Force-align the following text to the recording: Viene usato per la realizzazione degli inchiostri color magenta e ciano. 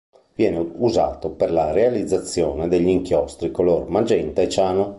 Viene 0.33 0.57
usato 0.77 1.29
per 1.29 1.51
la 1.51 1.69
realizzazione 1.71 2.67
degli 2.67 2.87
inchiostri 2.87 3.51
color 3.51 3.87
magenta 3.87 4.41
e 4.41 4.49
ciano. 4.49 4.89